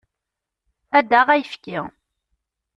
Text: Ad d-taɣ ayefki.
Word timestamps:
Ad 0.97 1.03
d-taɣ 1.09 1.27
ayefki. 1.33 1.79